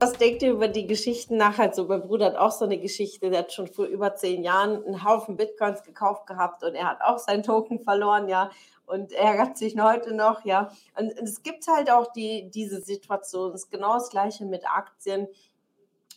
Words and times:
Was 0.00 0.14
denkt 0.14 0.42
ihr 0.42 0.52
über 0.52 0.66
die 0.68 0.86
Geschichten 0.86 1.36
nach? 1.36 1.58
Also 1.58 1.84
mein 1.84 2.00
Bruder 2.00 2.26
hat 2.26 2.36
auch 2.36 2.52
so 2.52 2.64
eine 2.64 2.78
Geschichte, 2.78 3.28
der 3.28 3.40
hat 3.40 3.52
schon 3.52 3.68
vor 3.68 3.84
über 3.84 4.16
zehn 4.16 4.42
Jahren 4.42 4.82
einen 4.84 5.04
Haufen 5.04 5.36
Bitcoins 5.36 5.82
gekauft 5.82 6.26
gehabt 6.26 6.64
und 6.64 6.74
er 6.74 6.88
hat 6.88 7.02
auch 7.02 7.18
seinen 7.18 7.42
Token 7.42 7.80
verloren, 7.80 8.28
ja 8.28 8.50
und 8.90 9.12
ärgert 9.12 9.56
sich 9.56 9.78
heute 9.78 10.14
noch, 10.14 10.44
ja. 10.44 10.70
Und 10.98 11.12
es 11.18 11.42
gibt 11.42 11.66
halt 11.68 11.90
auch 11.90 12.12
die, 12.12 12.50
diese 12.50 12.80
Situation, 12.80 13.52
es 13.52 13.64
ist 13.64 13.70
genau 13.70 13.94
das 13.94 14.10
Gleiche 14.10 14.44
mit 14.44 14.68
Aktien. 14.68 15.28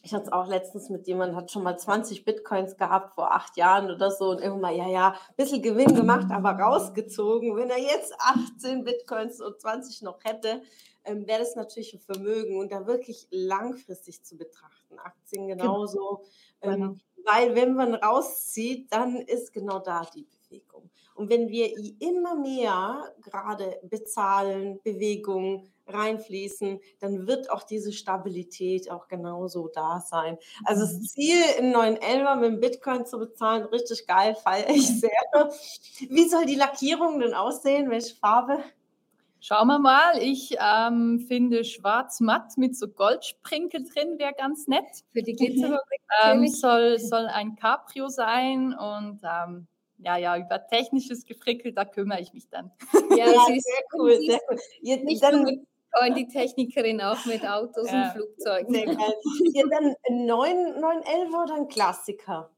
Ich 0.06 0.14
hatte 0.14 0.26
es 0.26 0.32
auch 0.34 0.48
letztens 0.48 0.90
mit 0.90 1.08
jemandem, 1.08 1.38
hat 1.38 1.50
schon 1.50 1.64
mal 1.64 1.78
20 1.78 2.26
Bitcoins 2.26 2.76
gehabt 2.76 3.16
vor 3.16 3.34
acht 3.34 3.56
Jahren 3.56 3.90
oder 3.90 4.12
so 4.12 4.32
und 4.32 4.42
irgendwann, 4.42 4.76
ja, 4.76 4.90
ja, 4.90 5.12
ein 5.12 5.36
bisschen 5.38 5.62
Gewinn 5.62 5.96
gemacht, 5.96 6.28
aber 6.30 6.52
rausgezogen. 6.52 7.56
Wenn 7.56 7.70
er 7.70 7.80
jetzt 7.80 8.14
18 8.20 8.84
Bitcoins 8.84 9.40
und 9.40 9.62
20 9.62 10.02
noch 10.02 10.22
hätte, 10.26 10.62
ähm, 11.06 11.26
wäre 11.26 11.40
das 11.40 11.56
natürlich 11.56 11.94
ein 11.94 12.02
Vermögen 12.02 12.58
und 12.60 12.74
da 12.74 12.86
wirklich 12.86 13.28
langfristig 13.32 14.24
zu 14.26 14.38
betrachten. 14.38 15.00
Aktien 15.00 15.48
genau. 15.48 15.64
genauso. 15.64 16.24
Genau. 16.60 16.74
Ähm, 16.74 17.02
weil 17.26 17.56
wenn 17.56 17.74
man 17.74 17.96
rauszieht, 17.96 18.92
dann 18.92 19.16
ist 19.22 19.54
genau 19.54 19.80
da 19.80 20.06
die 20.14 20.23
Bewegung. 20.23 20.90
Und 21.16 21.30
wenn 21.30 21.50
wir 21.50 21.72
immer 22.00 22.36
mehr 22.36 23.14
gerade 23.22 23.80
bezahlen, 23.83 24.80
Bewegungen 24.83 25.73
reinfließen, 25.88 26.80
dann 27.00 27.28
wird 27.28 27.50
auch 27.52 27.64
diese 27.64 27.92
Stabilität 27.92 28.89
auch 28.89 29.08
genauso 29.08 29.67
da 29.67 30.00
sein. 30.00 30.38
Also 30.64 30.83
das 30.83 30.94
mhm. 30.94 31.03
Ziel, 31.03 31.44
in 31.59 31.72
911 31.72 32.36
mit 32.36 32.52
dem 32.52 32.59
Bitcoin 32.59 33.05
zu 33.05 33.20
bezahlen, 33.20 33.66
richtig 33.66 34.08
geil, 34.08 34.36
feiere 34.36 34.70
ich 34.70 34.88
sehr. 35.00 35.11
Wie 36.09 36.28
soll 36.28 36.45
die 36.45 36.55
Lackierung 36.55 37.20
denn 37.20 37.33
aussehen? 37.33 37.89
Welche 37.89 38.16
Farbe? 38.16 38.64
Schauen 39.45 39.67
wir 39.67 39.80
mal. 39.80 40.20
Ich 40.22 40.55
ähm, 40.58 41.20
finde 41.27 41.66
schwarz-matt 41.66 42.58
mit 42.58 42.77
so 42.77 42.88
Goldsprinkel 42.88 43.83
drin 43.83 44.17
wäre 44.17 44.31
ganz 44.31 44.67
nett. 44.67 45.03
Für 45.11 45.22
die 45.22 45.33
Glitzerfabrik 45.33 46.02
ähm, 46.23 46.48
soll, 46.48 46.98
soll 47.00 47.27
ein 47.27 47.58
Cabrio 47.58 48.08
sein 48.08 48.73
und 48.73 49.20
ähm, 49.22 49.67
ja, 50.04 50.18
ja, 50.18 50.38
über 50.38 50.66
technisches 50.68 51.26
Gefrickel, 51.26 51.73
da 51.73 51.86
kümmere 51.86 52.22
ich 52.22 52.34
mich 52.34 52.50
dann. 52.50 52.72
Ja, 53.18 53.32
ja 53.32 53.46
sehr 53.46 53.84
cool, 53.94 54.18
sehr 54.26 54.40
cool. 54.50 54.58
Jetzt, 54.82 55.04
nicht 55.06 55.23
dann, 55.23 55.44
nur 55.44 55.52
die 56.16 56.28
Technikerin 56.28 57.02
auch 57.02 57.23
mit 57.26 57.48
Autos 57.48 57.90
ja. 57.90 58.08
und 58.08 58.12
Flugzeugen. 58.14 58.73
Sehr 58.73 58.86
geil. 58.86 59.14
Ja, 59.54 59.64
dann 59.70 59.95
9, 60.10 60.80
911 60.80 61.34
oder 61.34 61.56
ein 61.56 61.68
Klassiker? 61.68 62.50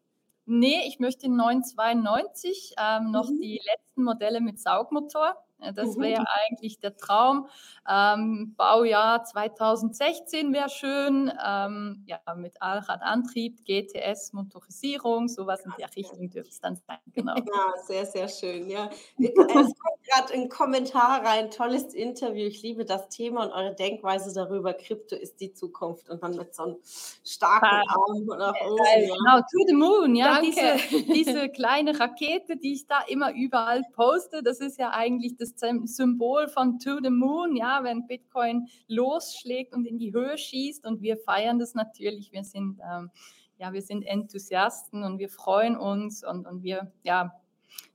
Nee, 0.46 0.84
ich 0.88 1.00
möchte 1.00 1.28
992 1.30 2.76
ähm, 2.78 3.12
noch 3.12 3.30
mhm. 3.30 3.40
die 3.40 3.60
letzten 3.66 4.04
Modelle 4.04 4.42
mit 4.42 4.60
Saugmotor. 4.60 5.36
Das 5.74 5.98
wäre 5.98 6.22
mhm. 6.22 6.28
eigentlich 6.28 6.80
der 6.80 6.98
Traum. 6.98 7.48
Ähm, 7.88 8.56
Baujahr 8.58 9.24
2016 9.24 10.54
wäre 10.54 10.70
schön. 10.70 11.32
Ähm, 11.46 12.04
ja, 12.08 12.20
mit 12.36 12.62
Allradantrieb, 12.62 13.64
GTS, 13.66 14.34
Motorisierung, 14.34 15.28
sowas 15.28 15.64
in 15.66 15.74
der 15.78 15.96
Richtung 15.96 16.30
dürfte 16.30 16.52
es 16.52 16.60
dann 16.60 16.76
sein. 16.88 16.98
Genau. 17.14 17.36
Ja, 17.46 17.74
sehr, 17.84 18.06
sehr 18.06 18.28
schön. 18.28 18.70
Ja. 18.70 18.90
Es 19.18 19.34
kommt 19.34 20.04
gerade 20.04 20.34
ein 20.34 20.50
Kommentar 20.50 21.24
rein. 21.24 21.52
Tolles 21.52 21.94
Interview. 21.94 22.48
Ich 22.48 22.62
liebe 22.64 22.86
das 22.86 23.08
Thema 23.10 23.46
und 23.46 23.52
eure 23.52 23.76
Denkweise 23.76 24.34
darüber. 24.34 24.74
Krypto 24.74 25.16
ist 25.16 25.40
die 25.40 25.54
Zukunft 25.54 26.10
und 26.10 26.24
dann 26.24 26.36
mit 26.36 26.54
so 26.56 26.64
einem 26.64 26.78
starken 27.24 27.66
Arm 27.66 28.26
nach 28.26 28.56
oben. 28.62 28.78
Ja. 28.78 29.16
Genau, 29.16 29.40
to 29.40 29.68
the 29.68 29.74
moon. 29.74 30.16
Ja, 30.16 30.42
diese, 30.42 30.78
diese 31.14 31.50
kleine 31.50 32.00
Rakete, 32.00 32.58
die 32.58 32.74
ich 32.74 32.88
da 32.88 33.02
immer 33.08 33.34
überall 33.34 33.84
poste, 33.94 34.44
das 34.44 34.60
ist 34.60 34.78
ja 34.78 34.92
eigentlich 34.92 35.38
das 35.38 35.55
Symbol 35.60 36.48
von 36.48 36.80
To 36.80 37.00
the 37.02 37.10
Moon, 37.10 37.56
ja, 37.56 37.84
wenn 37.84 38.08
Bitcoin 38.08 38.68
losschlägt 38.88 39.74
und 39.74 39.86
in 39.86 39.98
die 39.98 40.14
Höhe 40.14 40.38
schießt 40.38 40.86
und 40.86 41.02
wir 41.02 41.18
feiern 41.18 41.60
das 41.60 41.74
natürlich. 41.74 42.32
Wir 42.32 42.44
sind, 42.44 42.80
ähm, 42.90 43.10
ja, 43.58 43.74
wir 43.74 43.82
sind 43.82 44.04
Enthusiasten 44.04 45.04
und 45.04 45.20
wir 45.20 45.30
freuen 45.30 45.78
uns 45.78 46.24
und, 46.24 46.46
und 46.46 46.64
wir, 46.64 46.92
ja, 47.04 47.34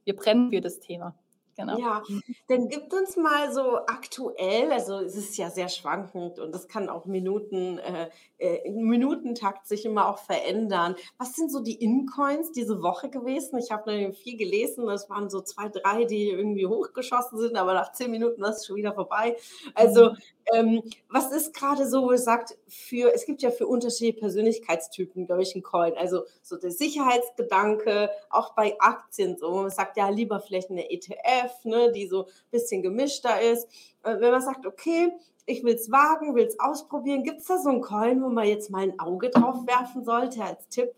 wir 0.05 0.17
brennen 0.17 0.51
für 0.51 0.61
das 0.61 0.81
Thema. 0.81 1.15
Genau. 1.61 1.79
Ja, 1.79 2.03
dann 2.49 2.69
gibt 2.69 2.93
uns 2.93 3.17
mal 3.17 3.53
so 3.53 3.79
aktuell, 3.87 4.73
also 4.73 4.99
es 4.99 5.17
ist 5.17 5.37
ja 5.37 5.51
sehr 5.51 5.69
schwankend 5.69 6.39
und 6.39 6.55
es 6.55 6.69
kann 6.69 6.89
auch 6.89 7.07
Minuten, 7.07 7.79
äh, 7.79 8.09
äh, 8.39 8.67
im 8.67 8.89
Minutentakt 8.89 9.67
sich 9.67 9.85
immer 9.85 10.09
auch 10.09 10.19
verändern. 10.19 10.97
Was 11.19 11.35
sind 11.35 11.53
so 11.53 11.61
die 11.61 11.75
In-Coins 11.75 12.53
diese 12.53 12.83
Woche 12.83 13.11
gewesen? 13.11 13.59
Ich 13.59 13.71
habe 13.71 14.13
viel 14.13 14.37
gelesen, 14.37 14.87
das 14.87 15.11
waren 15.11 15.31
so 15.31 15.41
zwei, 15.41 15.69
drei, 15.69 16.05
die 16.05 16.31
irgendwie 16.31 16.67
hochgeschossen 16.67 17.39
sind, 17.39 17.57
aber 17.57 17.75
nach 17.75 17.93
zehn 17.93 18.11
Minuten 18.11 18.41
war 18.41 18.51
es 18.51 18.67
schon 18.67 18.77
wieder 18.77 18.95
vorbei. 18.95 19.37
Also 19.75 20.11
mhm. 20.11 20.17
Ähm, 20.53 20.83
was 21.09 21.33
ist 21.33 21.55
gerade 21.55 21.87
so, 21.89 22.03
wo 22.03 22.13
ihr 22.13 22.19
sagt, 22.19 22.57
für, 22.69 23.13
es 23.15 23.27
gibt 23.27 23.43
ja 23.43 23.51
für 23.51 23.67
unterschiedliche 23.67 24.19
Persönlichkeitstypen, 24.19 25.27
glaube 25.27 25.43
ich, 25.43 25.55
einen 25.55 25.63
Coin. 25.63 25.95
Also 25.97 26.25
so 26.43 26.57
der 26.57 26.71
Sicherheitsgedanke, 26.71 28.11
auch 28.31 28.55
bei 28.55 28.77
Aktien, 28.81 29.37
so 29.37 29.51
man 29.53 29.71
sagt 29.71 29.97
ja 29.97 30.09
lieber 30.09 30.41
vielleicht 30.41 30.71
eine 30.71 30.91
ETF, 30.91 31.65
ne, 31.65 31.93
die 31.93 32.07
so 32.07 32.25
ein 32.25 32.33
bisschen 32.51 32.83
gemischter 32.83 33.41
ist. 33.41 33.67
Äh, 34.03 34.21
wenn 34.21 34.31
man 34.31 34.43
sagt, 34.43 34.67
okay, 34.67 35.13
ich 35.47 35.65
will 35.65 35.75
es 35.75 35.91
wagen, 35.91 36.35
will 36.35 36.47
es 36.47 36.61
ausprobieren. 36.61 37.25
Gibt 37.25 37.41
es 37.41 37.47
da 37.47 37.59
so 37.59 37.71
einen 37.71 37.81
Coin, 37.81 38.23
wo 38.23 38.29
man 38.29 38.47
jetzt 38.47 38.71
mal 38.71 38.83
ein 38.83 38.99
Auge 39.01 39.31
drauf 39.31 39.67
werfen 39.67 40.05
sollte 40.05 40.43
als 40.45 40.69
Tipp? 40.69 40.93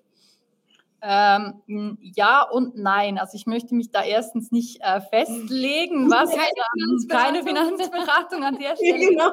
Ähm, 1.05 1.99
ja 2.01 2.43
und 2.43 2.77
nein. 2.77 3.19
Also 3.19 3.37
ich 3.37 3.47
möchte 3.47 3.75
mich 3.75 3.91
da 3.91 4.05
erstens 4.05 4.53
nicht 4.53 4.81
äh, 4.83 5.01
festlegen, 5.01 6.09
was 6.09 6.31
keine, 6.31 6.49
Finanzberatung. 6.75 7.33
keine 7.33 7.43
Finanzberatung 7.43 8.45
an 8.45 8.59
der 8.59 8.77
Stelle. 8.77 9.09
Genau. 9.09 9.33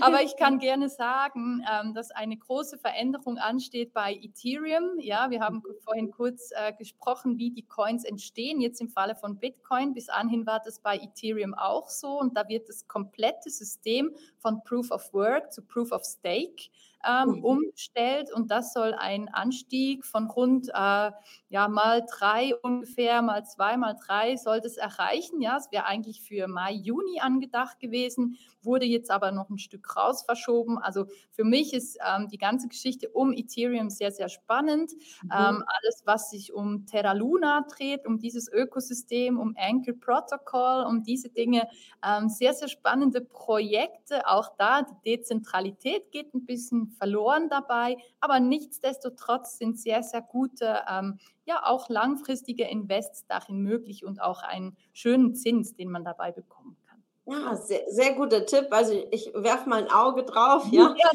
Aber 0.00 0.22
ich 0.22 0.36
kann 0.36 0.58
gerne 0.58 0.88
sagen, 0.88 1.62
ähm, 1.70 1.94
dass 1.94 2.10
eine 2.10 2.36
große 2.36 2.78
Veränderung 2.78 3.36
ansteht 3.38 3.92
bei 3.92 4.14
Ethereum. 4.14 4.98
Ja, 4.98 5.30
wir 5.30 5.40
haben 5.40 5.62
vorhin 5.84 6.10
kurz 6.10 6.50
äh, 6.52 6.72
gesprochen, 6.72 7.38
wie 7.38 7.50
die 7.50 7.66
Coins 7.66 8.04
entstehen. 8.04 8.60
Jetzt 8.60 8.80
im 8.80 8.88
Falle 8.88 9.14
von 9.14 9.38
Bitcoin. 9.38 9.92
Bis 9.92 10.08
anhin 10.08 10.46
war 10.46 10.60
das 10.64 10.80
bei 10.80 10.96
Ethereum 10.96 11.54
auch 11.54 11.88
so. 11.90 12.18
Und 12.18 12.36
da 12.36 12.48
wird 12.48 12.68
das 12.68 12.88
komplette 12.88 13.50
System 13.50 14.14
von 14.38 14.62
Proof 14.64 14.90
of 14.90 15.12
Work 15.12 15.52
zu 15.52 15.62
Proof 15.62 15.92
of 15.92 16.04
Stake 16.04 16.70
ähm, 17.06 17.36
mhm. 17.36 17.44
umstellt 17.44 18.32
und 18.32 18.50
das 18.50 18.72
soll 18.72 18.94
ein 18.94 19.28
Anstieg 19.28 20.04
von 20.04 20.26
rund 20.26 20.68
äh, 20.68 21.10
ja, 21.48 21.68
mal 21.68 22.04
drei 22.10 22.54
ungefähr, 22.56 23.22
mal 23.22 23.44
zwei, 23.44 23.76
mal 23.76 23.94
drei 23.94 24.36
soll 24.36 24.60
das 24.60 24.76
erreichen. 24.76 25.40
Ja, 25.40 25.56
es 25.56 25.70
wäre 25.70 25.84
eigentlich 25.86 26.22
für 26.22 26.48
Mai, 26.48 26.72
Juni 26.72 27.20
angedacht 27.20 27.78
gewesen, 27.78 28.36
wurde 28.62 28.84
jetzt 28.84 29.10
aber 29.10 29.30
noch 29.30 29.48
ein 29.48 29.58
Stück 29.58 29.96
raus 29.96 30.22
verschoben. 30.22 30.78
Also 30.78 31.06
für 31.30 31.44
mich 31.44 31.72
ist 31.72 31.98
ähm, 32.04 32.28
die 32.28 32.38
ganze 32.38 32.68
Geschichte 32.68 33.08
um 33.08 33.32
Ethereum 33.32 33.90
sehr, 33.90 34.10
sehr 34.10 34.28
spannend. 34.28 34.92
Mhm. 35.22 35.30
Ähm, 35.32 35.64
alles, 35.66 36.02
was 36.04 36.30
sich 36.30 36.52
um 36.52 36.86
Terra 36.86 37.12
Luna 37.12 37.62
dreht, 37.62 38.06
um 38.06 38.18
dieses 38.18 38.50
Ökosystem, 38.52 39.38
um 39.38 39.54
Anchor 39.56 39.94
Protocol, 39.94 40.84
um 40.84 41.02
diese 41.02 41.28
Dinge, 41.28 41.68
ähm, 42.04 42.28
sehr, 42.28 42.54
sehr 42.54 42.68
spannende 42.68 43.20
Projekte. 43.20 44.26
Auch 44.26 44.50
da, 44.58 44.82
die 44.82 45.16
Dezentralität 45.16 46.10
geht 46.10 46.34
ein 46.34 46.44
bisschen 46.44 46.88
verloren 46.96 47.48
dabei, 47.48 47.96
aber 48.20 48.40
nichtsdestotrotz 48.40 49.58
sind 49.58 49.78
sehr, 49.78 50.02
sehr 50.02 50.22
gute, 50.22 50.80
ähm, 50.90 51.18
ja 51.44 51.64
auch 51.64 51.88
langfristige 51.88 52.64
Invests 52.64 53.26
darin 53.26 53.58
möglich 53.58 54.04
und 54.04 54.20
auch 54.20 54.42
einen 54.42 54.76
schönen 54.92 55.34
Zins, 55.34 55.74
den 55.74 55.90
man 55.90 56.04
dabei 56.04 56.32
bekommen 56.32 56.76
kann. 56.88 57.02
Ja, 57.26 57.56
sehr, 57.56 57.82
sehr 57.88 58.14
guter 58.14 58.46
Tipp. 58.46 58.68
Also 58.70 59.06
ich 59.10 59.32
werfe 59.34 59.68
mal 59.68 59.82
ein 59.82 59.90
Auge 59.90 60.24
drauf. 60.24 60.64
Ja, 60.72 60.94
ja 60.96 61.10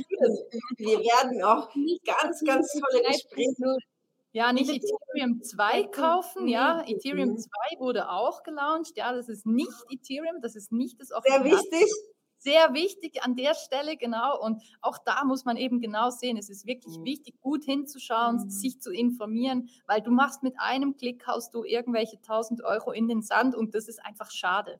wir 0.77 0.99
werden 0.99 1.43
auch 1.43 1.69
ganz, 2.05 2.43
ganz 2.45 2.71
tolle 2.73 3.03
Gespräche. 3.03 3.77
Ja, 4.33 4.53
nicht 4.53 4.69
Ethereum 4.69 5.43
2 5.43 5.83
kaufen, 5.83 6.47
ja. 6.47 6.83
Ethereum 6.87 7.37
2 7.37 7.49
wurde 7.79 8.09
auch 8.09 8.43
gelauncht. 8.43 8.95
Ja, 8.95 9.11
das 9.13 9.27
ist 9.27 9.45
nicht 9.45 9.71
Ethereum, 9.89 10.41
das 10.41 10.55
ist 10.55 10.71
nicht 10.71 11.01
das 11.01 11.11
Original. 11.11 11.43
Sehr 11.43 11.51
wichtig 11.51 11.91
sehr 12.41 12.73
wichtig 12.73 13.23
an 13.23 13.35
der 13.35 13.53
Stelle, 13.53 13.97
genau. 13.97 14.39
Und 14.41 14.61
auch 14.81 14.97
da 14.97 15.23
muss 15.23 15.45
man 15.45 15.57
eben 15.57 15.79
genau 15.79 16.09
sehen, 16.09 16.37
es 16.37 16.49
ist 16.49 16.65
wirklich 16.65 16.97
mhm. 16.97 17.05
wichtig, 17.05 17.39
gut 17.41 17.63
hinzuschauen, 17.63 18.37
mhm. 18.37 18.49
sich 18.49 18.81
zu 18.81 18.91
informieren, 18.91 19.69
weil 19.85 20.01
du 20.01 20.11
machst 20.11 20.41
mit 20.41 20.55
einem 20.57 20.97
Klick, 20.97 21.25
haust 21.27 21.53
du 21.53 21.63
irgendwelche 21.63 22.17
1000 22.17 22.63
Euro 22.63 22.91
in 22.91 23.07
den 23.07 23.21
Sand 23.21 23.55
und 23.55 23.75
das 23.75 23.87
ist 23.87 24.03
einfach 24.03 24.31
schade. 24.31 24.79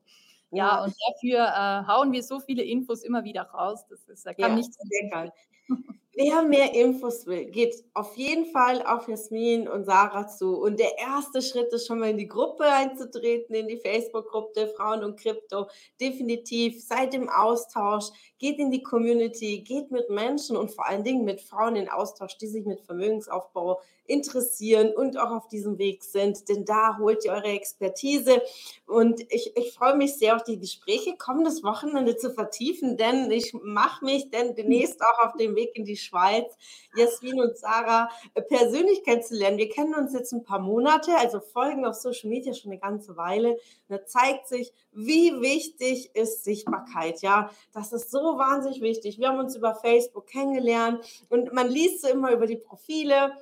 Ja, 0.50 0.66
ja 0.66 0.84
und 0.84 0.94
dafür 1.08 1.46
äh, 1.46 1.86
hauen 1.86 2.12
wir 2.12 2.22
so 2.22 2.40
viele 2.40 2.64
Infos 2.64 3.04
immer 3.04 3.24
wieder 3.24 3.42
raus. 3.42 3.86
Das 3.88 4.08
ist, 4.08 4.26
da 4.26 4.34
kann 4.34 4.50
ja, 4.50 4.56
nichts. 4.56 4.76
Sehr 4.76 5.08
geil. 5.08 5.32
Wer 6.14 6.42
mehr 6.42 6.74
Infos 6.74 7.24
will, 7.24 7.46
geht 7.46 7.74
auf 7.94 8.18
jeden 8.18 8.44
Fall 8.44 8.84
auf 8.84 9.08
Jasmin 9.08 9.66
und 9.66 9.86
Sarah 9.86 10.28
zu. 10.28 10.58
Und 10.58 10.78
der 10.78 10.98
erste 10.98 11.40
Schritt 11.40 11.72
ist 11.72 11.86
schon 11.86 12.00
mal 12.00 12.10
in 12.10 12.18
die 12.18 12.28
Gruppe 12.28 12.64
einzutreten, 12.64 13.54
in 13.54 13.66
die 13.66 13.78
Facebook-Gruppe 13.78 14.74
Frauen 14.76 15.04
und 15.04 15.18
Krypto. 15.18 15.68
Definitiv, 15.98 16.84
seid 16.84 17.14
im 17.14 17.30
Austausch, 17.30 18.10
geht 18.38 18.58
in 18.58 18.70
die 18.70 18.82
Community, 18.82 19.62
geht 19.62 19.90
mit 19.90 20.10
Menschen 20.10 20.58
und 20.58 20.70
vor 20.70 20.86
allen 20.86 21.02
Dingen 21.02 21.24
mit 21.24 21.40
Frauen 21.40 21.76
in 21.76 21.88
Austausch, 21.88 22.36
die 22.36 22.48
sich 22.48 22.66
mit 22.66 22.82
Vermögensaufbau 22.82 23.80
interessieren 24.04 24.92
und 24.94 25.16
auch 25.16 25.30
auf 25.30 25.48
diesem 25.48 25.78
Weg 25.78 26.04
sind. 26.04 26.46
Denn 26.48 26.66
da 26.66 26.98
holt 26.98 27.24
ihr 27.24 27.32
eure 27.32 27.48
Expertise. 27.48 28.42
Und 28.86 29.22
ich, 29.32 29.56
ich 29.56 29.72
freue 29.72 29.96
mich 29.96 30.16
sehr 30.16 30.36
auf 30.36 30.42
die 30.42 30.58
Gespräche 30.58 31.16
kommendes 31.16 31.62
Wochenende 31.62 32.16
zu 32.16 32.30
vertiefen, 32.30 32.98
denn 32.98 33.30
ich 33.30 33.54
mache 33.62 34.04
mich 34.04 34.30
denn 34.30 34.54
demnächst 34.54 35.00
auch 35.00 35.26
auf 35.26 35.36
den 35.36 35.54
Weg 35.54 35.70
in 35.74 35.84
die 35.84 35.96
Schweiz, 36.02 36.56
Jasmin 36.96 37.40
und 37.40 37.56
Sarah 37.56 38.10
äh, 38.34 38.42
persönlich 38.42 39.04
kennenzulernen. 39.04 39.58
Wir 39.58 39.68
kennen 39.68 39.94
uns 39.94 40.12
jetzt 40.12 40.32
ein 40.32 40.44
paar 40.44 40.58
Monate, 40.58 41.16
also 41.16 41.40
folgen 41.40 41.84
auf 41.86 41.94
Social 41.94 42.28
Media 42.28 42.52
schon 42.54 42.70
eine 42.70 42.80
ganze 42.80 43.16
Weile. 43.16 43.58
Da 43.88 44.04
zeigt 44.04 44.48
sich, 44.48 44.72
wie 44.92 45.40
wichtig 45.40 46.14
ist 46.14 46.44
Sichtbarkeit. 46.44 47.22
Ja, 47.22 47.50
das 47.72 47.92
ist 47.92 48.10
so 48.10 48.38
wahnsinnig 48.38 48.80
wichtig. 48.80 49.18
Wir 49.18 49.28
haben 49.28 49.38
uns 49.38 49.56
über 49.56 49.74
Facebook 49.74 50.26
kennengelernt 50.26 51.04
und 51.28 51.52
man 51.52 51.68
liest 51.68 52.02
so 52.02 52.08
immer 52.08 52.32
über 52.32 52.46
die 52.46 52.56
Profile 52.56 53.32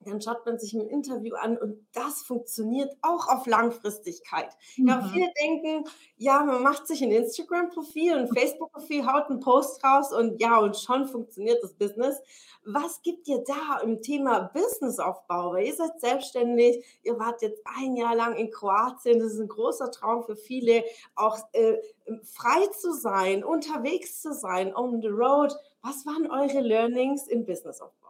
dann 0.00 0.20
schaut 0.20 0.46
man 0.46 0.58
sich 0.58 0.74
ein 0.74 0.88
Interview 0.88 1.34
an 1.34 1.58
und 1.58 1.86
das 1.92 2.22
funktioniert 2.22 2.96
auch 3.02 3.28
auf 3.28 3.46
Langfristigkeit. 3.46 4.48
Mhm. 4.76 4.88
Ja, 4.88 5.10
viele 5.12 5.28
denken, 5.40 5.84
ja, 6.16 6.44
man 6.44 6.62
macht 6.62 6.86
sich 6.86 7.02
ein 7.02 7.10
Instagram-Profil, 7.10 8.14
ein 8.14 8.28
Facebook-Profil, 8.28 9.06
haut 9.06 9.28
einen 9.28 9.40
Post 9.40 9.82
raus 9.84 10.12
und 10.12 10.40
ja, 10.40 10.58
und 10.58 10.76
schon 10.76 11.06
funktioniert 11.06 11.62
das 11.62 11.74
Business. 11.74 12.20
Was 12.64 13.02
gibt 13.02 13.26
ihr 13.28 13.42
da 13.44 13.80
im 13.82 14.02
Thema 14.02 14.50
Businessaufbau? 14.52 15.52
Weil 15.52 15.66
ihr 15.66 15.74
seid 15.74 16.00
selbstständig, 16.00 16.84
ihr 17.02 17.18
wart 17.18 17.42
jetzt 17.42 17.62
ein 17.64 17.96
Jahr 17.96 18.14
lang 18.14 18.36
in 18.36 18.50
Kroatien, 18.50 19.18
das 19.20 19.32
ist 19.32 19.40
ein 19.40 19.48
großer 19.48 19.90
Traum 19.90 20.22
für 20.22 20.36
viele, 20.36 20.84
auch 21.14 21.38
äh, 21.52 21.78
frei 22.22 22.66
zu 22.78 22.92
sein, 22.92 23.42
unterwegs 23.42 24.20
zu 24.20 24.32
sein, 24.32 24.74
on 24.74 25.00
the 25.00 25.08
road. 25.08 25.54
Was 25.82 26.04
waren 26.06 26.30
eure 26.30 26.60
Learnings 26.60 27.26
im 27.26 27.44
Businessaufbau? 27.44 28.07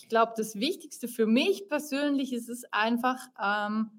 Ich 0.00 0.08
glaube, 0.08 0.32
das 0.34 0.54
Wichtigste 0.54 1.08
für 1.08 1.26
mich 1.26 1.68
persönlich 1.68 2.32
ist 2.32 2.48
es 2.48 2.64
einfach, 2.72 3.18
ähm, 3.38 3.90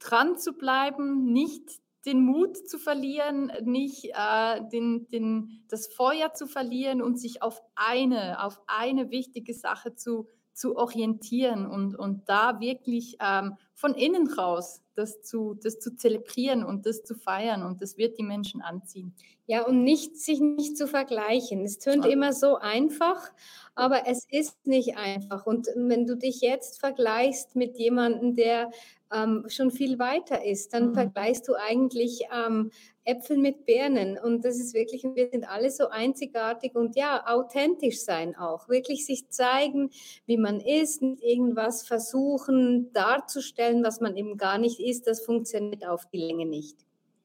dran 0.00 0.36
zu 0.36 0.54
bleiben, 0.54 1.32
nicht 1.32 1.80
den 2.04 2.24
Mut 2.24 2.56
zu 2.68 2.78
verlieren, 2.78 3.52
nicht 3.62 4.06
äh, 4.06 4.60
den, 4.72 5.06
den, 5.08 5.62
das 5.68 5.86
Feuer 5.86 6.34
zu 6.34 6.48
verlieren 6.48 7.00
und 7.00 7.20
sich 7.20 7.42
auf 7.42 7.62
eine, 7.76 8.42
auf 8.42 8.60
eine 8.66 9.10
wichtige 9.10 9.54
Sache 9.54 9.94
zu, 9.94 10.26
zu 10.60 10.76
orientieren 10.76 11.66
und, 11.66 11.96
und 11.96 12.28
da 12.28 12.60
wirklich 12.60 13.16
ähm, 13.18 13.56
von 13.74 13.94
innen 13.94 14.30
raus 14.30 14.82
das 14.94 15.22
zu, 15.22 15.54
das 15.54 15.78
zu 15.78 15.96
zelebrieren 15.96 16.62
und 16.62 16.84
das 16.84 17.02
zu 17.02 17.14
feiern 17.14 17.62
und 17.62 17.80
das 17.80 17.96
wird 17.96 18.18
die 18.18 18.22
Menschen 18.22 18.60
anziehen. 18.60 19.14
Ja, 19.46 19.66
und 19.66 19.82
nicht, 19.82 20.18
sich 20.18 20.40
nicht 20.40 20.76
zu 20.76 20.86
vergleichen. 20.86 21.64
Es 21.64 21.78
tönt 21.78 22.04
immer 22.04 22.34
so 22.34 22.56
einfach, 22.56 23.32
aber 23.74 24.06
es 24.06 24.26
ist 24.30 24.66
nicht 24.66 24.98
einfach. 24.98 25.46
Und 25.46 25.68
wenn 25.74 26.06
du 26.06 26.16
dich 26.16 26.42
jetzt 26.42 26.78
vergleichst 26.78 27.56
mit 27.56 27.78
jemandem, 27.78 28.36
der 28.36 28.70
ähm, 29.12 29.46
schon 29.48 29.70
viel 29.70 29.98
weiter 29.98 30.44
ist, 30.44 30.74
dann 30.74 30.90
mhm. 30.90 30.94
vergleichst 30.94 31.48
du 31.48 31.54
eigentlich 31.54 32.24
ähm, 32.32 32.70
Äpfel 33.10 33.36
mit 33.36 33.66
Birnen. 33.66 34.18
Und 34.18 34.44
das 34.44 34.58
ist 34.60 34.74
wirklich, 34.74 35.02
wir 35.02 35.28
sind 35.30 35.48
alle 35.48 35.70
so 35.70 35.88
einzigartig 35.88 36.74
und 36.74 36.96
ja, 36.96 37.26
authentisch 37.26 38.00
sein 38.02 38.36
auch. 38.36 38.68
Wirklich 38.68 39.04
sich 39.04 39.28
zeigen, 39.30 39.90
wie 40.26 40.36
man 40.36 40.60
ist, 40.60 41.02
nicht 41.02 41.22
irgendwas 41.22 41.86
versuchen 41.86 42.92
darzustellen, 42.92 43.82
was 43.82 44.00
man 44.00 44.16
eben 44.16 44.36
gar 44.36 44.58
nicht 44.58 44.80
ist. 44.80 45.06
Das 45.06 45.20
funktioniert 45.20 45.86
auf 45.86 46.06
die 46.12 46.18
Länge 46.18 46.46
nicht. 46.46 46.76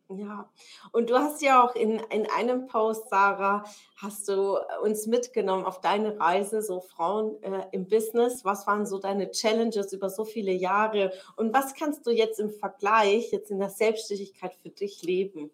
Ja, 0.09 0.51
und 0.91 1.09
du 1.09 1.17
hast 1.17 1.41
ja 1.41 1.63
auch 1.63 1.73
in, 1.73 1.99
in 2.11 2.27
einem 2.29 2.67
Post, 2.67 3.09
Sarah, 3.09 3.63
hast 3.97 4.27
du 4.27 4.59
uns 4.83 5.07
mitgenommen 5.07 5.65
auf 5.65 5.81
deine 5.81 6.19
Reise, 6.19 6.61
so 6.61 6.79
Frauen 6.79 7.41
äh, 7.41 7.63
im 7.71 7.87
Business. 7.87 8.45
Was 8.45 8.67
waren 8.67 8.85
so 8.85 8.99
deine 8.99 9.31
Challenges 9.31 9.93
über 9.93 10.11
so 10.11 10.23
viele 10.23 10.51
Jahre 10.51 11.11
und 11.37 11.55
was 11.55 11.73
kannst 11.73 12.05
du 12.05 12.11
jetzt 12.11 12.39
im 12.39 12.51
Vergleich, 12.51 13.31
jetzt 13.31 13.49
in 13.49 13.57
der 13.57 13.69
Selbstständigkeit 13.69 14.53
für 14.61 14.69
dich 14.69 15.01
leben? 15.01 15.49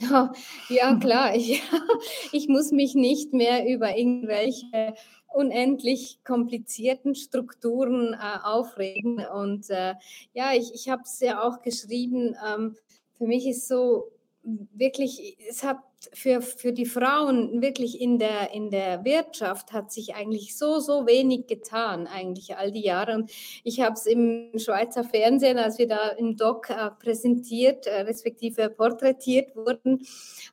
Ja, 0.68 0.96
klar, 0.96 1.34
ich, 1.34 1.62
ich 2.32 2.48
muss 2.48 2.72
mich 2.72 2.94
nicht 2.94 3.32
mehr 3.32 3.66
über 3.66 3.96
irgendwelche 3.96 4.94
unendlich 5.32 6.18
komplizierten 6.24 7.14
Strukturen 7.14 8.14
äh, 8.14 8.38
aufregen. 8.42 9.24
Und 9.26 9.70
äh, 9.70 9.94
ja, 10.32 10.52
ich, 10.54 10.74
ich 10.74 10.88
habe 10.88 11.02
es 11.04 11.20
ja 11.20 11.42
auch 11.42 11.62
geschrieben, 11.62 12.34
ähm, 12.46 12.76
für 13.16 13.26
mich 13.26 13.46
ist 13.46 13.68
so 13.68 14.10
wirklich, 14.42 15.36
es 15.48 15.62
hat 15.62 15.78
für, 16.14 16.40
für 16.40 16.72
die 16.72 16.86
Frauen 16.86 17.60
wirklich 17.60 18.00
in 18.00 18.18
der, 18.18 18.52
in 18.54 18.70
der 18.70 19.04
Wirtschaft 19.04 19.72
hat 19.72 19.92
sich 19.92 20.14
eigentlich 20.14 20.56
so, 20.56 20.80
so 20.80 21.06
wenig 21.06 21.46
getan, 21.46 22.06
eigentlich 22.06 22.56
all 22.56 22.72
die 22.72 22.82
Jahre. 22.82 23.14
Und 23.14 23.30
ich 23.64 23.80
habe 23.80 23.94
es 23.94 24.06
im 24.06 24.50
Schweizer 24.56 25.04
Fernsehen, 25.04 25.58
als 25.58 25.78
wir 25.78 25.88
da 25.88 26.08
im 26.10 26.36
Doc 26.36 26.70
äh, 26.70 26.90
präsentiert, 27.02 27.86
äh, 27.86 28.02
respektive 28.02 28.70
porträtiert 28.70 29.54
wurden, 29.54 30.06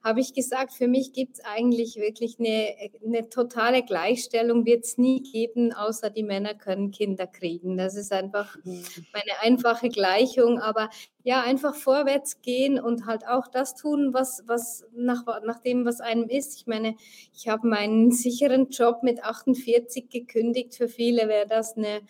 habe 0.04 0.20
ich 0.20 0.34
gesagt, 0.34 0.74
für 0.74 0.88
mich 0.88 1.14
gibt 1.14 1.36
es 1.36 1.46
eigentlich 1.46 1.96
wirklich 1.96 2.40
eine, 2.40 2.76
eine 3.06 3.30
totale 3.30 3.84
Gleichstellung, 3.84 4.66
wird 4.66 4.84
es 4.84 4.98
nie 4.98 5.24
geben, 5.24 5.72
außer 5.72 6.10
die 6.10 6.24
Männer 6.24 6.56
können 6.56 6.92
Kinder 6.92 7.28
kriegen. 7.28 7.78
Das 7.78 7.96
ist 7.96 8.12
einfach 8.12 8.58
meine 8.64 9.42
einfache 9.42 9.90
Gleichung. 9.90 10.60
Aber 10.60 10.90
ja, 11.28 11.42
einfach 11.42 11.76
vorwärts 11.76 12.42
gehen 12.42 12.80
und 12.80 13.06
halt 13.06 13.28
auch 13.28 13.50
das 13.50 13.76
tun, 13.76 14.14
was, 14.14 14.44
was 14.48 14.86
nach, 14.96 15.26
nach 15.46 15.60
dem, 15.60 15.86
was 15.86 16.02
einem 16.02 16.30
ist. 16.30 16.56
Ich 16.58 16.68
meine, 16.68 16.96
ich 17.34 17.48
habe 17.48 17.68
meinen 17.68 18.12
sicheren 18.12 18.70
Job 18.70 19.04
mit 19.04 19.24
48 19.24 20.10
gekündigt. 20.10 20.76
Für 20.76 20.88
viele 20.88 21.28
wäre 21.28 21.48
das 21.48 21.78
eine, 21.78 22.02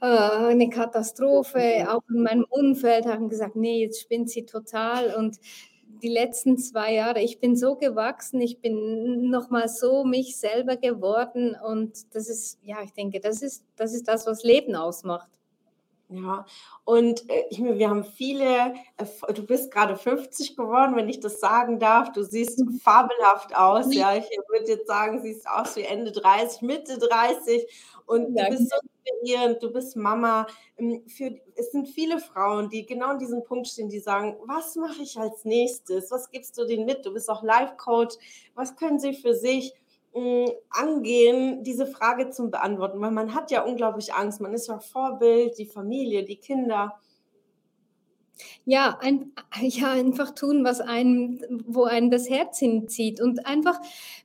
äh, 0.00 0.06
eine 0.06 0.68
Katastrophe. 0.70 1.86
Auch 1.90 2.02
in 2.08 2.22
meinem 2.22 2.46
Umfeld 2.48 3.06
haben 3.06 3.28
gesagt, 3.28 3.56
nee, 3.56 3.82
jetzt 3.82 4.00
spinnt 4.00 4.30
sie 4.30 4.44
total. 4.44 5.14
Und 5.14 5.38
die 6.02 6.08
letzten 6.08 6.58
zwei 6.58 6.94
Jahre, 6.94 7.20
ich 7.20 7.40
bin 7.40 7.56
so 7.56 7.76
gewachsen, 7.76 8.40
ich 8.40 8.60
bin 8.60 9.30
nochmal 9.30 9.68
so 9.68 10.04
mich 10.04 10.36
selber 10.36 10.76
geworden. 10.76 11.56
Und 11.66 12.14
das 12.14 12.28
ist, 12.28 12.58
ja, 12.62 12.82
ich 12.82 12.92
denke, 12.92 13.20
das 13.20 13.42
ist, 13.42 13.64
das 13.76 13.94
ist 13.94 14.08
das, 14.08 14.26
was 14.26 14.42
Leben 14.44 14.74
ausmacht. 14.74 15.28
Ja, 16.10 16.46
und 16.84 17.28
äh, 17.28 17.44
ich 17.50 17.58
meine, 17.58 17.78
wir 17.78 17.90
haben 17.90 18.02
viele, 18.02 18.74
äh, 18.96 19.32
du 19.34 19.44
bist 19.44 19.70
gerade 19.70 19.94
50 19.94 20.56
geworden, 20.56 20.96
wenn 20.96 21.08
ich 21.08 21.20
das 21.20 21.38
sagen 21.38 21.78
darf. 21.78 22.12
Du 22.12 22.22
siehst 22.22 22.58
mhm. 22.60 22.78
fabelhaft 22.78 23.54
aus. 23.54 23.92
Ja, 23.94 24.16
ich 24.16 24.24
würde 24.48 24.70
jetzt 24.70 24.86
sagen, 24.86 25.20
siehst 25.20 25.46
aus 25.46 25.76
wie 25.76 25.82
Ende 25.82 26.10
30, 26.10 26.62
Mitte 26.62 26.98
30 26.98 27.66
und 28.06 28.34
du 28.34 28.48
bist 28.48 28.70
so 28.70 28.76
inspirierend, 28.80 29.62
du 29.62 29.70
bist 29.70 29.96
Mama. 29.96 30.46
Ähm, 30.78 31.02
für, 31.08 31.38
es 31.56 31.72
sind 31.72 31.88
viele 31.88 32.18
Frauen, 32.18 32.70
die 32.70 32.86
genau 32.86 33.08
an 33.08 33.18
diesem 33.18 33.44
Punkt 33.44 33.68
stehen, 33.68 33.90
die 33.90 34.00
sagen, 34.00 34.38
was 34.46 34.76
mache 34.76 35.02
ich 35.02 35.18
als 35.18 35.44
nächstes? 35.44 36.10
Was 36.10 36.30
gibst 36.30 36.56
du 36.56 36.64
denen 36.64 36.86
mit? 36.86 37.04
Du 37.04 37.12
bist 37.12 37.28
auch 37.28 37.42
Life-Coach. 37.42 38.16
Was 38.54 38.76
können 38.76 38.98
sie 38.98 39.12
für 39.12 39.34
sich 39.34 39.74
angehen, 40.70 41.62
diese 41.64 41.86
Frage 41.86 42.30
zu 42.30 42.50
beantworten, 42.50 43.00
weil 43.00 43.10
man 43.10 43.34
hat 43.34 43.50
ja 43.50 43.62
unglaublich 43.62 44.14
Angst. 44.14 44.40
Man 44.40 44.54
ist 44.54 44.68
ja 44.68 44.78
Vorbild, 44.78 45.58
die 45.58 45.66
Familie, 45.66 46.24
die 46.24 46.36
Kinder. 46.36 47.00
Ja, 48.64 48.98
ein, 49.00 49.32
ja, 49.60 49.92
einfach 49.92 50.32
tun, 50.34 50.64
was 50.64 50.80
einem, 50.80 51.40
wo 51.66 51.84
einem 51.84 52.10
das 52.10 52.28
Herz 52.28 52.58
hinzieht. 52.58 53.20
Und 53.20 53.46
einfach, 53.46 53.80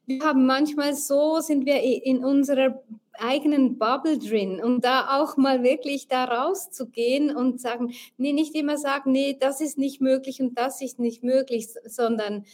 wir 0.05 0.23
haben 0.23 0.45
manchmal 0.45 0.93
so, 0.93 1.39
sind 1.39 1.65
wir 1.65 1.81
in 1.81 2.23
unserer 2.23 2.83
eigenen 3.19 3.77
Bubble 3.77 4.17
drin 4.17 4.59
und 4.61 4.83
da 4.83 5.19
auch 5.19 5.37
mal 5.37 5.63
wirklich 5.63 6.07
da 6.07 6.25
rauszugehen 6.25 7.35
und 7.35 7.61
sagen, 7.61 7.93
nee, 8.17 8.33
nicht 8.33 8.55
immer 8.55 8.77
sagen, 8.77 9.11
nee, 9.11 9.37
das 9.39 9.61
ist 9.61 9.77
nicht 9.77 10.01
möglich 10.01 10.41
und 10.41 10.57
das 10.57 10.81
ist 10.81 10.99
nicht 10.99 11.23
möglich, 11.23 11.67
sondern 11.85 12.45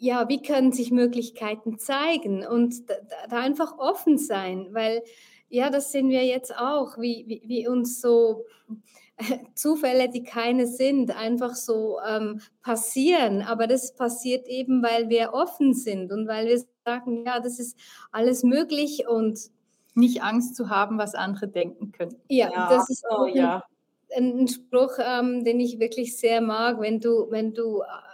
ja, 0.00 0.28
wie 0.30 0.40
können 0.40 0.72
sich 0.72 0.90
Möglichkeiten 0.90 1.78
zeigen 1.78 2.46
und 2.46 2.88
da, 2.88 2.94
da, 3.28 3.36
einfach 3.38 3.78
offen 3.78 4.16
sein, 4.16 4.68
weil 4.72 5.02
ja, 5.50 5.68
das 5.68 5.92
sehen 5.92 6.08
wir 6.08 6.24
jetzt 6.24 6.56
auch, 6.56 6.96
wie, 6.96 7.24
wie, 7.26 7.42
wie 7.44 7.68
uns 7.68 8.00
so 8.00 8.46
Zufälle, 9.54 10.08
die 10.08 10.22
keine 10.22 10.66
sind, 10.66 11.14
einfach 11.14 11.54
so 11.54 11.98
ähm, 12.08 12.40
passieren. 12.62 13.42
Aber 13.42 13.66
das 13.66 13.94
passiert 13.94 14.46
eben, 14.48 14.82
weil 14.82 15.10
wir 15.10 15.34
offen 15.34 15.74
sind 15.74 16.12
und 16.12 16.26
weil 16.26 16.46
wir 16.46 16.64
sagen, 16.86 17.26
ja, 17.26 17.40
das 17.40 17.58
ist 17.58 17.76
alles 18.10 18.42
möglich 18.42 19.06
und 19.06 19.38
nicht 19.94 20.22
Angst 20.22 20.56
zu 20.56 20.70
haben, 20.70 20.96
was 20.96 21.14
andere 21.14 21.48
denken 21.48 21.92
können. 21.92 22.16
Ja, 22.28 22.50
ja. 22.50 22.70
das 22.70 22.88
ist 22.88 23.04
auch 23.10 23.24
oh, 23.24 23.26
ja. 23.26 23.62
ein, 24.16 24.38
ein 24.38 24.48
Spruch, 24.48 24.98
ähm, 24.98 25.44
den 25.44 25.60
ich 25.60 25.78
wirklich 25.78 26.16
sehr 26.16 26.40
mag, 26.40 26.80
wenn 26.80 27.00
du, 27.00 27.26
wenn 27.30 27.52
du 27.52 27.82
äh, 27.82 28.09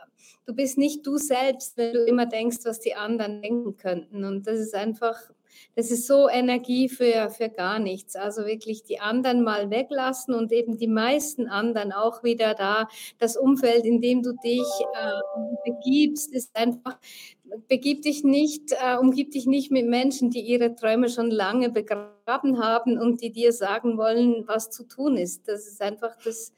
du 0.46 0.54
bist 0.54 0.78
nicht 0.78 1.06
du 1.06 1.18
selbst, 1.18 1.76
wenn 1.76 1.92
du 1.92 2.04
immer 2.04 2.26
denkst, 2.26 2.58
was 2.64 2.80
die 2.80 2.94
anderen 2.94 3.42
denken 3.42 3.76
könnten. 3.76 4.24
Und 4.24 4.46
das 4.46 4.60
ist 4.60 4.74
einfach, 4.74 5.16
das 5.74 5.90
ist 5.90 6.06
so 6.06 6.28
Energie 6.28 6.88
für, 6.88 7.30
für 7.30 7.48
gar 7.48 7.78
nichts. 7.78 8.14
Also 8.14 8.46
wirklich 8.46 8.84
die 8.84 9.00
anderen 9.00 9.42
mal 9.42 9.70
weglassen 9.70 10.34
und 10.34 10.52
eben 10.52 10.78
die 10.78 10.86
meisten 10.86 11.48
anderen 11.48 11.92
auch 11.92 12.22
wieder 12.22 12.54
da. 12.54 12.88
Das 13.18 13.36
Umfeld, 13.36 13.84
in 13.84 14.00
dem 14.00 14.22
du 14.22 14.32
dich 14.32 14.66
äh, 14.94 15.70
begibst, 15.70 16.32
ist 16.32 16.56
einfach, 16.56 16.96
begib 17.68 18.02
dich 18.02 18.22
nicht, 18.22 18.72
äh, 18.72 18.96
umgib 18.96 19.32
dich 19.32 19.46
nicht 19.46 19.72
mit 19.72 19.86
Menschen, 19.86 20.30
die 20.30 20.40
ihre 20.40 20.76
Träume 20.76 21.08
schon 21.08 21.30
lange 21.30 21.70
begraben 21.70 22.62
haben 22.62 22.98
und 22.98 23.20
die 23.20 23.32
dir 23.32 23.52
sagen 23.52 23.98
wollen, 23.98 24.46
was 24.46 24.70
zu 24.70 24.86
tun 24.86 25.16
ist. 25.16 25.48
Das 25.48 25.66
ist 25.66 25.82
einfach, 25.82 26.16
das 26.22 26.52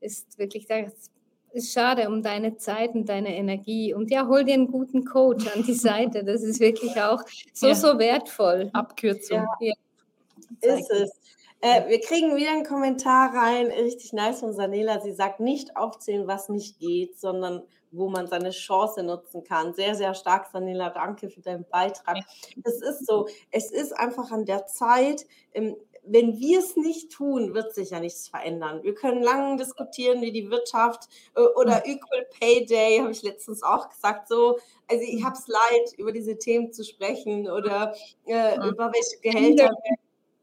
ist 0.00 0.38
wirklich 0.38 0.66
das 0.66 1.13
ist 1.54 1.72
schade 1.72 2.08
um 2.08 2.22
deine 2.22 2.56
Zeit 2.56 2.94
und 2.94 3.08
deine 3.08 3.34
Energie. 3.36 3.94
Und 3.94 4.10
ja, 4.10 4.26
hol 4.26 4.44
dir 4.44 4.54
einen 4.54 4.70
guten 4.70 5.04
Coach 5.04 5.46
an 5.54 5.62
die 5.62 5.74
Seite. 5.74 6.24
Das 6.24 6.42
ist 6.42 6.60
wirklich 6.60 7.00
auch 7.00 7.22
so, 7.52 7.68
ja. 7.68 7.74
so 7.74 7.98
wertvoll. 7.98 8.70
Abkürzung. 8.72 9.46
Ja. 9.60 9.72
ja. 9.72 9.74
Ist 10.60 10.90
es. 10.90 11.10
Äh, 11.60 11.88
wir 11.88 12.00
kriegen 12.00 12.36
wieder 12.36 12.50
einen 12.50 12.66
Kommentar 12.66 13.34
rein, 13.34 13.68
richtig 13.68 14.12
nice 14.12 14.40
von 14.40 14.52
Sanela. 14.52 15.00
Sie 15.00 15.12
sagt, 15.12 15.40
nicht 15.40 15.76
aufzählen, 15.76 16.26
was 16.26 16.48
nicht 16.48 16.78
geht, 16.78 17.18
sondern 17.18 17.62
wo 17.90 18.08
man 18.08 18.26
seine 18.26 18.50
Chance 18.50 19.02
nutzen 19.02 19.44
kann. 19.44 19.72
Sehr, 19.72 19.94
sehr 19.94 20.14
stark, 20.14 20.48
Sanela. 20.52 20.90
Danke 20.90 21.30
für 21.30 21.40
deinen 21.40 21.64
Beitrag. 21.70 22.18
Es 22.64 22.82
ist 22.82 23.06
so, 23.06 23.28
es 23.50 23.70
ist 23.70 23.92
einfach 23.92 24.30
an 24.32 24.44
der 24.44 24.66
Zeit, 24.66 25.24
ähm, 25.52 25.76
wenn 26.06 26.38
wir 26.38 26.58
es 26.58 26.76
nicht 26.76 27.12
tun, 27.12 27.54
wird 27.54 27.74
sich 27.74 27.90
ja 27.90 28.00
nichts 28.00 28.28
verändern. 28.28 28.82
Wir 28.82 28.94
können 28.94 29.22
lange 29.22 29.56
diskutieren, 29.56 30.20
wie 30.20 30.32
die 30.32 30.50
Wirtschaft 30.50 31.08
äh, 31.34 31.40
oder 31.40 31.82
mhm. 31.84 31.92
Equal 31.92 32.26
Pay 32.38 32.66
Day, 32.66 32.98
habe 32.98 33.12
ich 33.12 33.22
letztens 33.22 33.62
auch 33.62 33.88
gesagt, 33.88 34.28
so, 34.28 34.58
also 34.88 35.02
ich 35.02 35.20
mhm. 35.20 35.24
habe 35.24 35.36
es 35.36 35.46
leid, 35.46 35.92
über 35.96 36.12
diese 36.12 36.36
Themen 36.38 36.72
zu 36.72 36.84
sprechen 36.84 37.50
oder 37.50 37.94
äh, 38.26 38.58
mhm. 38.58 38.70
über 38.70 38.92
welche 38.92 39.20
Gehälter. 39.20 39.70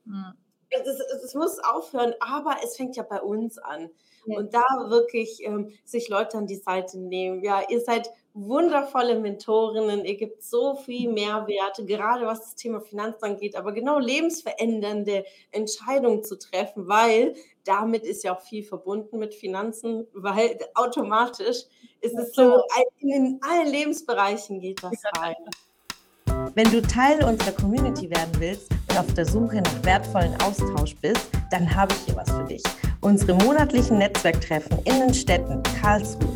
Mhm. 0.06 0.34
Es, 0.70 0.88
es, 0.88 1.24
es, 1.24 1.36
muss 1.36 1.60
aufhören, 1.60 2.14
aber 2.22 2.56
es 2.64 2.78
fängt 2.78 2.96
ja 2.96 3.04
bei 3.04 3.22
uns 3.22 3.58
an. 3.58 3.90
Ja. 4.26 4.38
Und 4.38 4.54
da 4.54 4.64
wirklich 4.88 5.44
ähm, 5.44 5.74
sich 5.84 6.08
Leute 6.08 6.38
an 6.38 6.48
die 6.48 6.56
Seite 6.56 6.98
nehmen. 7.00 7.44
Ja, 7.44 7.62
ihr 7.68 7.82
seid 7.82 8.10
wundervolle 8.34 9.20
Mentorinnen, 9.20 10.06
ihr 10.06 10.16
gebt 10.16 10.44
so 10.44 10.76
viel 10.76 11.12
Mehrwert, 11.12 11.82
gerade 11.86 12.26
was 12.26 12.42
das 12.42 12.56
Thema 12.56 12.80
Finanzen 12.80 13.24
angeht, 13.24 13.56
aber 13.56 13.72
genau 13.74 14.00
lebensverändernde 14.00 15.26
Entscheidungen 15.52 16.24
zu 16.24 16.38
treffen, 16.38 16.88
weil 16.88 17.36
damit 17.66 18.04
ist 18.04 18.24
ja 18.24 18.36
auch 18.36 18.42
viel 18.42 18.64
verbunden 18.64 19.20
mit 19.20 19.36
Finanzen, 19.36 20.08
weil 20.14 20.58
automatisch 20.76 21.66
ist 22.00 22.18
es 22.18 22.34
so, 22.34 22.62
in 23.00 23.40
allen 23.42 23.68
Lebensbereichen 23.68 24.60
geht 24.60 24.82
das 24.82 25.04
rein. 25.18 25.36
Wenn 26.56 26.72
du 26.72 26.82
Teil 26.82 27.24
unserer 27.24 27.52
Community 27.52 28.10
werden 28.10 28.32
willst 28.40 28.72
und 28.90 28.98
auf 28.98 29.14
der 29.14 29.26
Suche 29.26 29.58
nach 29.62 29.84
wertvollen 29.86 30.36
Austausch 30.42 30.96
bist, 30.98 31.30
dann 31.52 31.74
habe 31.74 31.94
ich 31.94 32.06
hier 32.06 32.16
was 32.16 32.30
für 32.32 32.44
dich. 32.44 32.64
Unsere 33.02 33.36
monatlichen 33.36 34.00
Netzwerktreffen 34.00 34.80
in 34.86 35.00
den 35.00 35.14
Städten 35.14 35.62
Karlsruhe, 35.80 36.36